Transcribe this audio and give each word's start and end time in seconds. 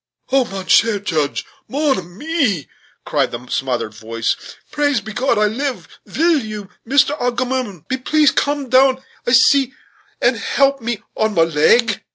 "Oh! 0.31 0.45
mon 0.45 0.65
cher 0.65 0.97
Juge! 0.97 1.45
mon 1.67 1.95
ami!" 1.99 2.67
cried 3.05 3.31
a 3.35 3.51
smothered 3.51 3.93
voice, 3.93 4.35
"praise 4.71 4.99
be 4.99 5.13
God, 5.13 5.37
I 5.37 5.45
live; 5.45 5.87
vill 6.07 6.39
you, 6.43 6.69
Mister 6.83 7.13
Agamemnon, 7.21 7.85
be 7.87 7.97
pleas 7.97 8.31
come 8.31 8.67
down 8.67 9.03
ici, 9.27 9.75
and 10.19 10.37
help 10.37 10.81
me 10.81 11.03
on 11.15 11.35
my 11.35 11.43
leg?" 11.43 12.03